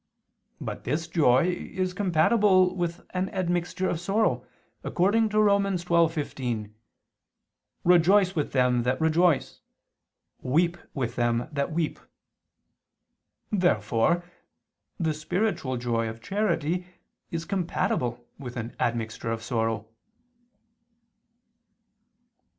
But 0.59 0.83
this 0.83 1.07
joy 1.07 1.49
is 1.49 1.93
compatible 1.93 2.75
with 2.75 3.05
an 3.11 3.29
admixture 3.29 3.87
of 3.87 3.99
sorrow, 3.99 4.43
according 4.83 5.29
to 5.29 5.39
Rom. 5.39 5.63
12:15: 5.63 6.71
"Rejoice 7.83 8.33
with 8.35 8.51
them 8.51 8.81
that 8.81 8.99
rejoice, 8.99 9.61
weep 10.41 10.79
with 10.95 11.15
them 11.17 11.47
that 11.51 11.71
weep." 11.71 11.99
Therefore 13.51 14.23
the 14.99 15.13
spiritual 15.13 15.77
joy 15.77 16.09
of 16.09 16.19
charity 16.19 16.87
is 17.29 17.45
compatible 17.45 18.25
with 18.39 18.57
an 18.57 18.75
admixture 18.79 19.29
of 19.29 19.43
sorrow. 19.43 19.85